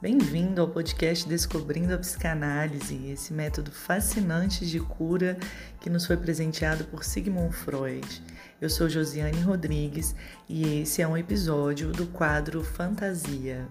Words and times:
Bem-vindo 0.00 0.60
ao 0.60 0.68
podcast 0.68 1.28
Descobrindo 1.28 1.92
a 1.92 1.98
Psicanálise, 1.98 3.10
esse 3.10 3.32
método 3.32 3.72
fascinante 3.72 4.64
de 4.64 4.78
cura 4.78 5.36
que 5.80 5.90
nos 5.90 6.06
foi 6.06 6.16
presenteado 6.16 6.84
por 6.84 7.02
Sigmund 7.02 7.52
Freud. 7.52 8.22
Eu 8.60 8.70
sou 8.70 8.88
Josiane 8.88 9.40
Rodrigues 9.40 10.14
e 10.48 10.82
esse 10.82 11.02
é 11.02 11.08
um 11.08 11.16
episódio 11.16 11.90
do 11.90 12.06
quadro 12.06 12.62
Fantasia. 12.62 13.66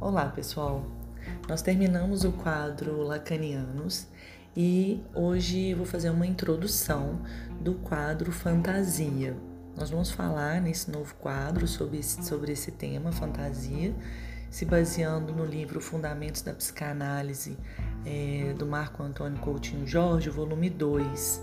Olá, 0.00 0.26
pessoal. 0.34 0.84
Nós 1.48 1.62
terminamos 1.62 2.24
o 2.24 2.32
quadro 2.32 3.02
Lacanianos 3.02 4.08
e 4.56 5.00
hoje 5.14 5.72
vou 5.74 5.86
fazer 5.86 6.10
uma 6.10 6.26
introdução 6.26 7.22
do 7.62 7.74
quadro 7.74 8.32
Fantasia. 8.32 9.36
Nós 9.76 9.88
vamos 9.88 10.10
falar 10.10 10.60
nesse 10.60 10.90
novo 10.90 11.14
quadro 11.14 11.66
sobre 11.68 11.98
esse, 11.98 12.22
sobre 12.24 12.52
esse 12.52 12.72
tema, 12.72 13.12
fantasia, 13.12 13.94
se 14.50 14.64
baseando 14.64 15.32
no 15.32 15.46
livro 15.46 15.80
Fundamentos 15.80 16.42
da 16.42 16.52
Psicanálise 16.52 17.56
é, 18.04 18.52
do 18.58 18.66
Marco 18.66 19.02
Antônio 19.02 19.38
Coutinho 19.38 19.86
Jorge, 19.86 20.28
volume 20.28 20.68
2. 20.68 21.40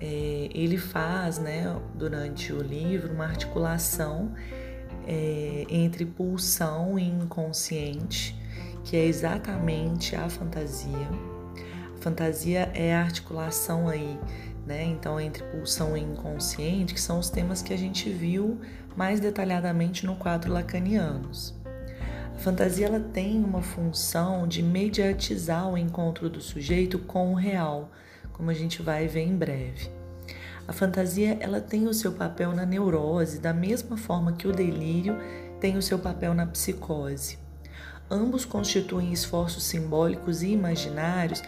É, 0.00 0.48
ele 0.54 0.78
faz, 0.78 1.38
né, 1.38 1.64
durante 1.96 2.52
o 2.52 2.62
livro, 2.62 3.12
uma 3.12 3.26
articulação 3.26 4.32
é, 5.04 5.66
entre 5.68 6.06
pulsão 6.06 6.96
e 6.96 7.08
inconsciente, 7.08 8.38
que 8.84 8.96
é 8.96 9.04
exatamente 9.04 10.14
a 10.14 10.28
fantasia 10.30 11.34
fantasia 12.04 12.70
é 12.74 12.94
a 12.94 13.00
articulação 13.00 13.88
aí, 13.88 14.18
né? 14.66 14.84
Então, 14.84 15.20
entre 15.20 15.44
pulsão 15.44 15.96
e 15.96 16.00
inconsciente, 16.00 16.94
que 16.94 17.00
são 17.00 17.18
os 17.18 17.30
temas 17.30 17.62
que 17.62 17.72
a 17.72 17.78
gente 17.78 18.10
viu 18.10 18.60
mais 18.96 19.20
detalhadamente 19.20 20.06
no 20.06 20.16
quadro 20.16 20.52
Lacanianos. 20.52 21.54
A 22.34 22.38
fantasia 22.38 22.86
ela 22.86 23.00
tem 23.00 23.42
uma 23.42 23.62
função 23.62 24.46
de 24.46 24.62
mediatizar 24.62 25.68
o 25.68 25.78
encontro 25.78 26.28
do 26.28 26.40
sujeito 26.40 26.98
com 26.98 27.32
o 27.32 27.36
real, 27.36 27.90
como 28.32 28.50
a 28.50 28.54
gente 28.54 28.82
vai 28.82 29.06
ver 29.06 29.22
em 29.22 29.36
breve. 29.36 29.88
A 30.66 30.72
fantasia 30.72 31.36
ela 31.40 31.60
tem 31.60 31.86
o 31.86 31.94
seu 31.94 32.12
papel 32.12 32.52
na 32.52 32.64
neurose, 32.64 33.38
da 33.38 33.52
mesma 33.52 33.96
forma 33.96 34.32
que 34.32 34.48
o 34.48 34.52
delírio 34.52 35.16
tem 35.60 35.76
o 35.76 35.82
seu 35.82 35.98
papel 35.98 36.34
na 36.34 36.46
psicose. 36.46 37.38
Ambos 38.10 38.44
constituem 38.44 39.12
esforços 39.12 39.64
simbólicos 39.64 40.42
e 40.42 40.48
imaginários 40.48 41.42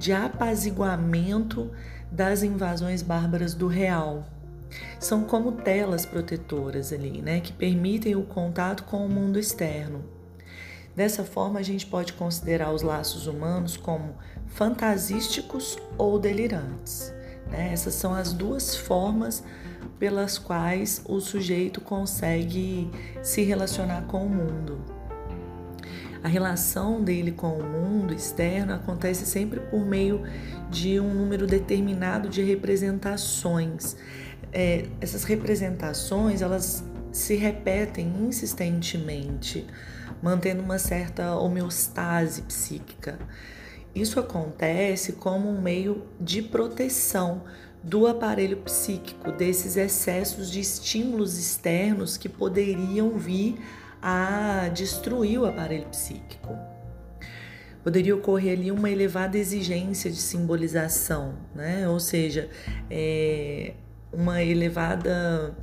de 0.00 0.14
apaziguamento 0.14 1.70
das 2.10 2.42
invasões 2.42 3.02
bárbaras 3.02 3.52
do 3.52 3.66
real. 3.68 4.24
São 4.98 5.24
como 5.24 5.52
telas 5.52 6.06
protetoras 6.06 6.90
ali, 6.90 7.20
né, 7.20 7.40
que 7.40 7.52
permitem 7.52 8.16
o 8.16 8.22
contato 8.22 8.84
com 8.84 9.04
o 9.04 9.08
mundo 9.10 9.38
externo. 9.38 10.02
Dessa 10.96 11.22
forma, 11.22 11.60
a 11.60 11.62
gente 11.62 11.84
pode 11.84 12.14
considerar 12.14 12.72
os 12.72 12.80
laços 12.80 13.26
humanos 13.26 13.76
como 13.76 14.14
fantasísticos 14.46 15.76
ou 15.98 16.18
delirantes. 16.18 17.12
Né? 17.50 17.70
Essas 17.70 17.92
são 17.92 18.14
as 18.14 18.32
duas 18.32 18.74
formas 18.74 19.44
pelas 19.98 20.38
quais 20.38 21.02
o 21.06 21.20
sujeito 21.20 21.78
consegue 21.82 22.90
se 23.22 23.42
relacionar 23.42 24.06
com 24.06 24.24
o 24.24 24.30
mundo. 24.30 24.99
A 26.22 26.28
relação 26.28 27.02
dele 27.02 27.32
com 27.32 27.58
o 27.58 27.62
mundo 27.62 28.12
externo 28.12 28.74
acontece 28.74 29.24
sempre 29.24 29.60
por 29.60 29.84
meio 29.84 30.22
de 30.70 31.00
um 31.00 31.14
número 31.14 31.46
determinado 31.46 32.28
de 32.28 32.42
representações. 32.42 33.96
É, 34.52 34.86
essas 35.00 35.24
representações 35.24 36.42
elas 36.42 36.84
se 37.10 37.34
repetem 37.36 38.06
insistentemente, 38.26 39.66
mantendo 40.22 40.62
uma 40.62 40.78
certa 40.78 41.34
homeostase 41.36 42.42
psíquica. 42.42 43.18
Isso 43.94 44.20
acontece 44.20 45.14
como 45.14 45.48
um 45.48 45.60
meio 45.60 46.04
de 46.20 46.42
proteção 46.42 47.42
do 47.82 48.06
aparelho 48.06 48.58
psíquico, 48.58 49.32
desses 49.32 49.76
excessos 49.76 50.50
de 50.50 50.60
estímulos 50.60 51.38
externos 51.38 52.16
que 52.16 52.28
poderiam 52.28 53.16
vir 53.16 53.58
a 54.02 54.68
destruir 54.72 55.40
o 55.40 55.46
aparelho 55.46 55.86
psíquico. 55.86 56.56
Poderia 57.82 58.14
ocorrer 58.14 58.58
ali 58.58 58.70
uma 58.70 58.90
elevada 58.90 59.38
exigência 59.38 60.10
de 60.10 60.18
simbolização, 60.18 61.34
né? 61.54 61.88
ou 61.88 61.98
seja, 61.98 62.48
é, 62.90 63.72
uma 64.12 64.42
elevada 64.42 65.54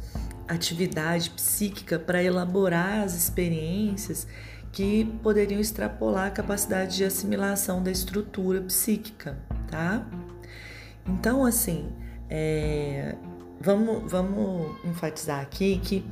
atividade 0.48 1.30
psíquica 1.31 2.00
para 2.00 2.24
elaborar 2.24 3.03
as 3.03 3.14
experiências 3.14 4.28
que 4.72 5.06
poderiam 5.22 5.59
extrapolar 5.59 6.28
a 6.28 6.31
capacidade 6.31 6.98
de 6.98 7.04
assimilação 7.04 7.84
da 7.84 7.92
estrutura 7.92 8.62
psíquica, 8.62 9.38
tá? 9.69 10.06
Então, 11.06 11.46
assim, 11.46 11.90
é, 12.30 13.16
vamos, 13.59 14.09
vamos 14.12 14.78
enfatizar 14.85 15.41
aqui 15.41 15.79
que 15.84 16.06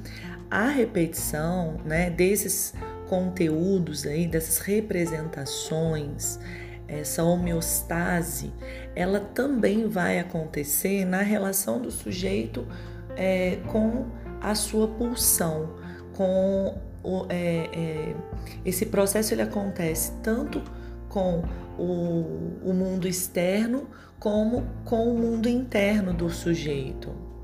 a 0.50 0.68
repetição 0.68 1.78
né, 1.86 2.10
desses 2.10 2.74
conteúdos 3.08 4.06
aí, 4.06 4.28
dessas 4.28 4.60
representações, 4.60 6.40
essa 6.88 7.24
homeostase, 7.24 8.54
ela 8.96 9.20
também 9.20 9.88
vai 9.88 10.20
acontecer 10.20 11.06
na 11.06 11.22
relação 11.22 11.82
do 11.82 11.92
sujeito 11.92 12.66
é, 13.16 13.58
com 13.72 14.06
a 14.42 14.54
sua 14.54 14.88
pulsão, 14.88 15.76
com 16.14 16.80
o, 17.04 17.26
é, 17.30 17.70
é, 17.74 18.16
esse 18.64 18.86
processo 18.86 19.34
ele 19.34 19.42
acontece 19.42 20.12
tanto 20.24 20.62
com 21.10 21.44
o, 21.78 22.60
o 22.64 22.74
mundo 22.74 23.08
externo 23.08 23.88
como 24.20 24.66
com 24.84 25.10
o 25.10 25.18
mundo 25.18 25.48
interno 25.48 26.14
do 26.14 26.30
sujeito. 26.30 27.35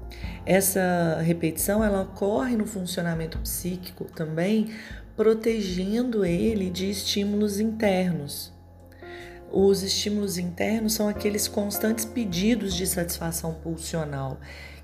Essa 0.46 1.20
repetição 1.22 1.84
ela 1.84 2.02
ocorre 2.02 2.58
no 2.58 2.66
funcionamento 2.66 3.38
psíquico 3.40 4.06
também, 4.06 4.72
protegendo 5.16 6.26
ele 6.26 6.70
de 6.70 6.90
estímulos 6.90 7.60
internos. 7.60 8.52
Os 9.52 9.84
estímulos 9.84 10.38
internos 10.38 10.94
são 10.94 11.08
aqueles 11.10 11.48
constantes 11.48 12.06
pedidos 12.06 12.74
de 12.74 12.88
satisfação 12.88 13.54
pulsional, 13.54 14.40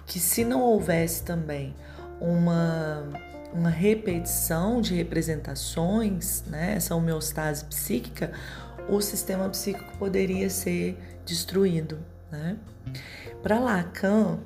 que 0.06 0.20
se 0.20 0.44
não 0.44 0.62
houvesse 0.62 1.24
também 1.24 1.74
uma, 2.20 3.08
uma 3.54 3.70
repetição 3.70 4.82
de 4.82 4.94
representações, 4.94 6.44
né, 6.48 6.74
essa 6.76 6.94
homeostase 6.96 7.66
psíquica, 7.66 8.32
o 8.90 9.02
sistema 9.02 9.50
psíquico 9.50 9.98
poderia 9.98 10.50
ser 10.50 10.98
destruído. 11.26 11.98
Né? 12.32 12.58
Para 13.42 13.60
Lacan, 13.60 14.40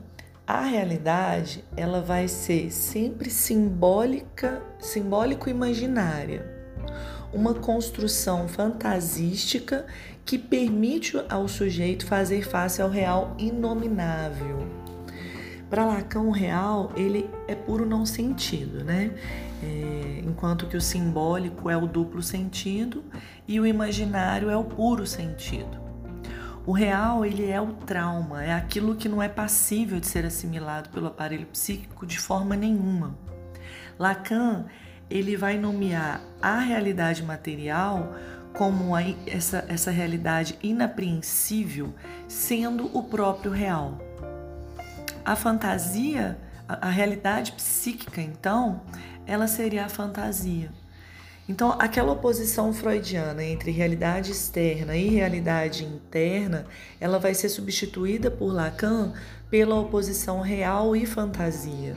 a 0.45 0.61
realidade 0.61 1.63
ela 1.77 2.01
vai 2.01 2.27
ser 2.27 2.71
sempre 2.71 3.29
simbólica, 3.29 4.61
simbólico-imaginária, 4.79 6.45
uma 7.33 7.53
construção 7.53 8.47
fantasística 8.47 9.85
que 10.25 10.37
permite 10.37 11.21
ao 11.29 11.47
sujeito 11.47 12.05
fazer 12.05 12.43
face 12.43 12.81
ao 12.81 12.89
real 12.89 13.35
inominável. 13.37 14.67
Para 15.69 15.85
Lacan, 15.85 16.21
o 16.21 16.31
real 16.31 16.91
ele 16.97 17.29
é 17.47 17.55
puro 17.55 17.85
não 17.85 18.05
sentido, 18.05 18.83
né? 18.83 19.11
É, 19.63 20.21
enquanto 20.25 20.67
que 20.67 20.75
o 20.75 20.81
simbólico 20.81 21.69
é 21.69 21.77
o 21.77 21.87
duplo 21.87 22.21
sentido 22.21 23.03
e 23.47 23.57
o 23.59 23.65
imaginário 23.65 24.49
é 24.49 24.57
o 24.57 24.65
puro 24.65 25.07
sentido. 25.07 25.80
O 26.65 26.73
real, 26.73 27.25
ele 27.25 27.49
é 27.49 27.59
o 27.59 27.73
trauma, 27.73 28.43
é 28.43 28.53
aquilo 28.53 28.95
que 28.95 29.09
não 29.09 29.21
é 29.21 29.27
passível 29.27 29.99
de 29.99 30.05
ser 30.05 30.25
assimilado 30.25 30.89
pelo 30.89 31.07
aparelho 31.07 31.47
psíquico 31.47 32.05
de 32.05 32.19
forma 32.19 32.55
nenhuma. 32.55 33.17
Lacan, 33.97 34.65
ele 35.09 35.35
vai 35.35 35.57
nomear 35.57 36.21
a 36.39 36.59
realidade 36.59 37.23
material 37.23 38.13
como 38.53 38.95
a, 38.95 39.01
essa, 39.25 39.65
essa 39.67 39.89
realidade 39.89 40.57
inapreensível 40.61 41.95
sendo 42.27 42.95
o 42.95 43.03
próprio 43.03 43.51
real. 43.51 43.97
A 45.25 45.35
fantasia, 45.35 46.37
a, 46.67 46.87
a 46.87 46.89
realidade 46.91 47.53
psíquica, 47.53 48.21
então, 48.21 48.81
ela 49.25 49.47
seria 49.47 49.85
a 49.85 49.89
fantasia. 49.89 50.69
Então, 51.51 51.75
aquela 51.77 52.13
oposição 52.13 52.71
freudiana 52.71 53.43
entre 53.43 53.71
realidade 53.71 54.31
externa 54.31 54.95
e 54.95 55.09
realidade 55.09 55.83
interna, 55.83 56.65
ela 56.97 57.19
vai 57.19 57.33
ser 57.33 57.49
substituída 57.49 58.31
por 58.31 58.53
Lacan 58.53 59.11
pela 59.49 59.77
oposição 59.77 60.39
real 60.39 60.95
e 60.95 61.05
fantasia. 61.05 61.93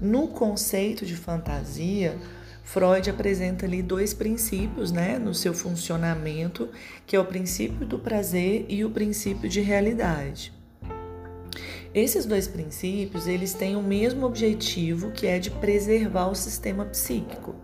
No 0.00 0.28
conceito 0.28 1.04
de 1.04 1.16
fantasia, 1.16 2.16
Freud 2.62 3.10
apresenta 3.10 3.66
ali 3.66 3.82
dois 3.82 4.14
princípios, 4.14 4.92
né, 4.92 5.18
no 5.18 5.34
seu 5.34 5.52
funcionamento, 5.52 6.68
que 7.04 7.16
é 7.16 7.18
o 7.18 7.24
princípio 7.24 7.84
do 7.84 7.98
prazer 7.98 8.66
e 8.68 8.84
o 8.84 8.90
princípio 8.90 9.48
de 9.48 9.60
realidade. 9.62 10.52
Esses 11.92 12.24
dois 12.24 12.46
princípios, 12.46 13.26
eles 13.26 13.52
têm 13.52 13.74
o 13.74 13.82
mesmo 13.82 14.24
objetivo, 14.24 15.10
que 15.10 15.26
é 15.26 15.40
de 15.40 15.50
preservar 15.50 16.28
o 16.28 16.36
sistema 16.36 16.84
psíquico. 16.84 17.63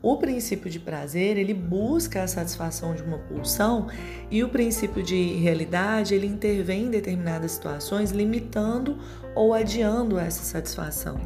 O 0.00 0.16
princípio 0.16 0.70
de 0.70 0.78
prazer, 0.78 1.36
ele 1.36 1.52
busca 1.52 2.22
a 2.22 2.28
satisfação 2.28 2.94
de 2.94 3.02
uma 3.02 3.18
pulsão 3.18 3.88
e 4.30 4.44
o 4.44 4.48
princípio 4.48 5.02
de 5.02 5.34
realidade, 5.34 6.14
ele 6.14 6.26
intervém 6.26 6.84
em 6.84 6.90
determinadas 6.90 7.52
situações, 7.52 8.12
limitando 8.12 8.96
ou 9.34 9.52
adiando 9.52 10.18
essa 10.18 10.44
satisfação. 10.44 11.20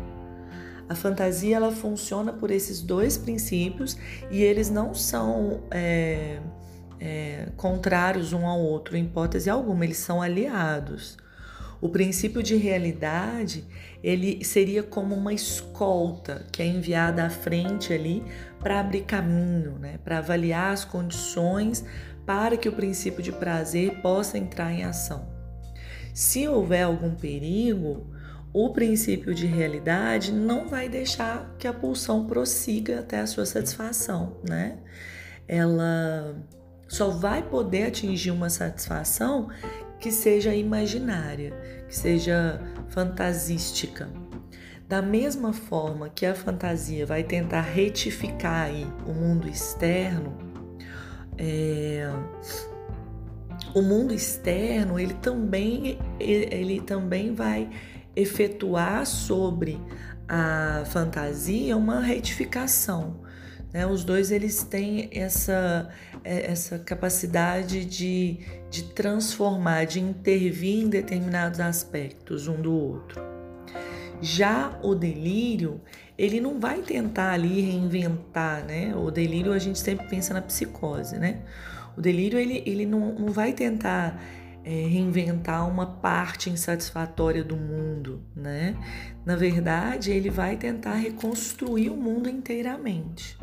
A 0.88 0.94
fantasia, 0.94 1.56
ela 1.56 1.70
funciona 1.70 2.32
por 2.32 2.50
esses 2.50 2.80
dois 2.80 3.18
princípios 3.18 3.96
e 4.30 4.42
eles 4.42 4.70
não 4.70 4.94
são 4.94 5.62
é, 5.70 6.38
é, 6.98 7.48
contrários 7.56 8.32
um 8.32 8.46
ao 8.46 8.58
outro, 8.58 8.96
em 8.96 9.04
hipótese 9.04 9.50
alguma, 9.50 9.84
eles 9.84 9.98
são 9.98 10.22
aliados. 10.22 11.18
O 11.82 11.88
princípio 11.88 12.44
de 12.44 12.54
realidade, 12.54 13.64
ele 14.04 14.44
seria 14.44 14.84
como 14.84 15.16
uma 15.16 15.34
escolta 15.34 16.46
que 16.52 16.62
é 16.62 16.66
enviada 16.66 17.24
à 17.24 17.28
frente 17.28 17.92
ali 17.92 18.22
para 18.60 18.78
abrir 18.78 19.02
caminho, 19.02 19.80
né? 19.80 19.98
para 20.04 20.18
avaliar 20.18 20.72
as 20.72 20.84
condições 20.84 21.84
para 22.24 22.56
que 22.56 22.68
o 22.68 22.72
princípio 22.72 23.20
de 23.20 23.32
prazer 23.32 24.00
possa 24.00 24.38
entrar 24.38 24.72
em 24.72 24.84
ação. 24.84 25.28
Se 26.14 26.46
houver 26.46 26.84
algum 26.84 27.16
perigo, 27.16 28.06
o 28.52 28.70
princípio 28.70 29.34
de 29.34 29.46
realidade 29.46 30.30
não 30.30 30.68
vai 30.68 30.88
deixar 30.88 31.52
que 31.58 31.66
a 31.66 31.72
pulsão 31.72 32.28
prossiga 32.28 33.00
até 33.00 33.18
a 33.18 33.26
sua 33.26 33.44
satisfação, 33.44 34.36
né? 34.48 34.78
Ela 35.48 36.36
só 36.86 37.08
vai 37.08 37.42
poder 37.42 37.86
atingir 37.86 38.30
uma 38.30 38.50
satisfação 38.50 39.48
que 40.02 40.10
seja 40.10 40.52
imaginária, 40.52 41.54
que 41.88 41.96
seja 41.96 42.60
fantasística. 42.88 44.10
Da 44.88 45.00
mesma 45.00 45.52
forma 45.52 46.10
que 46.10 46.26
a 46.26 46.34
fantasia 46.34 47.06
vai 47.06 47.22
tentar 47.22 47.60
retificar 47.60 48.64
aí 48.64 48.84
o 49.06 49.14
mundo 49.14 49.48
externo, 49.48 50.36
é, 51.38 52.12
o 53.72 53.80
mundo 53.80 54.12
externo 54.12 54.98
ele 54.98 55.14
também 55.14 55.98
ele 56.20 56.80
também 56.80 57.32
vai 57.32 57.70
efetuar 58.14 59.06
sobre 59.06 59.80
a 60.28 60.82
fantasia 60.86 61.76
uma 61.76 62.00
retificação. 62.00 63.20
Né? 63.72 63.86
Os 63.86 64.04
dois 64.04 64.30
eles 64.30 64.62
têm 64.62 65.08
essa, 65.12 65.88
é, 66.22 66.50
essa 66.50 66.78
capacidade 66.78 67.84
de, 67.84 68.38
de 68.70 68.84
transformar, 68.92 69.86
de 69.86 70.00
intervir 70.00 70.84
em 70.84 70.88
determinados 70.88 71.60
aspectos 71.60 72.46
um 72.48 72.60
do 72.60 72.72
outro. 72.72 73.20
Já 74.20 74.78
o 74.82 74.94
delírio, 74.94 75.80
ele 76.16 76.40
não 76.40 76.60
vai 76.60 76.82
tentar 76.82 77.32
ali 77.32 77.60
reinventar, 77.60 78.64
né? 78.64 78.94
O 78.94 79.10
delírio 79.10 79.52
a 79.52 79.58
gente 79.58 79.78
sempre 79.78 80.06
pensa 80.06 80.32
na 80.32 80.42
psicose, 80.42 81.18
né? 81.18 81.40
O 81.96 82.00
delírio 82.00 82.38
ele, 82.38 82.62
ele 82.64 82.86
não, 82.86 83.12
não 83.14 83.32
vai 83.32 83.52
tentar 83.52 84.22
é, 84.64 84.70
reinventar 84.70 85.68
uma 85.68 85.86
parte 85.86 86.48
insatisfatória 86.48 87.42
do 87.42 87.56
mundo, 87.56 88.22
né? 88.36 88.76
Na 89.26 89.34
verdade, 89.34 90.12
ele 90.12 90.30
vai 90.30 90.56
tentar 90.56 90.94
reconstruir 90.94 91.90
o 91.90 91.96
mundo 91.96 92.28
inteiramente. 92.28 93.36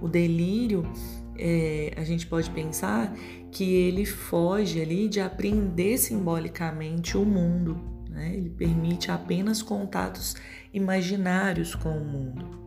O 0.00 0.08
delírio, 0.08 0.90
é, 1.38 1.92
a 1.96 2.04
gente 2.04 2.26
pode 2.26 2.50
pensar 2.50 3.14
que 3.50 3.64
ele 3.64 4.04
foge 4.04 4.80
ali 4.80 5.08
de 5.08 5.20
aprender 5.20 5.98
simbolicamente 5.98 7.16
o 7.16 7.24
mundo, 7.24 7.80
né? 8.08 8.34
ele 8.34 8.50
permite 8.50 9.10
apenas 9.10 9.62
contatos 9.62 10.36
imaginários 10.72 11.74
com 11.74 11.90
o 11.90 12.04
mundo. 12.04 12.60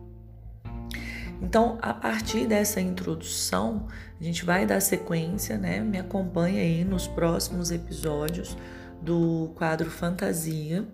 Então, 1.40 1.78
a 1.82 1.92
partir 1.92 2.46
dessa 2.46 2.80
introdução, 2.80 3.86
a 4.18 4.24
gente 4.24 4.44
vai 4.44 4.64
dar 4.64 4.80
sequência, 4.80 5.58
né? 5.58 5.80
Me 5.80 5.98
acompanha 5.98 6.60
aí 6.62 6.84
nos 6.84 7.06
próximos 7.06 7.70
episódios 7.70 8.56
do 9.02 9.52
quadro 9.54 9.90
Fantasia 9.90 10.88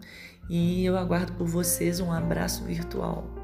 e 0.48 0.84
eu 0.84 0.96
aguardo 0.96 1.32
por 1.34 1.46
vocês 1.46 2.00
um 2.00 2.10
abraço 2.10 2.64
virtual. 2.64 3.39